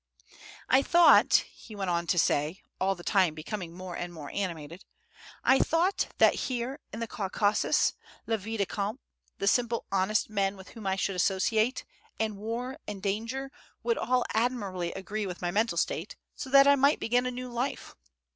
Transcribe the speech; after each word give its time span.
"I 0.67 0.81
thought," 0.81 1.43
he 1.53 1.75
went 1.75 1.91
on 1.91 2.07
to 2.07 2.17
say, 2.17 2.63
all 2.79 2.95
the 2.95 3.03
time 3.03 3.35
becoming 3.35 3.71
more 3.71 3.95
and 3.95 4.11
more 4.11 4.31
animated, 4.33 4.83
"I 5.43 5.59
thought 5.59 6.07
that 6.17 6.33
here 6.49 6.79
in 6.91 6.99
the 7.01 7.07
Caucasus, 7.07 7.93
la 8.25 8.37
vie 8.37 8.57
de 8.57 8.65
camp, 8.65 8.99
the 9.37 9.47
simple, 9.47 9.85
honest 9.91 10.27
men 10.27 10.57
with 10.57 10.69
whom 10.69 10.87
I 10.87 10.95
should 10.95 11.15
associate, 11.15 11.85
and 12.19 12.35
war 12.37 12.77
and 12.87 12.99
danger, 13.03 13.51
would 13.83 13.99
all 13.99 14.25
admirably 14.33 14.91
agree 14.93 15.27
with 15.27 15.39
my 15.39 15.51
mental 15.51 15.77
state, 15.77 16.15
so 16.35 16.49
that 16.49 16.65
I 16.67 16.75
might 16.75 16.99
begin 16.99 17.27
a 17.27 17.31
new 17.31 17.51
life. 17.51 17.93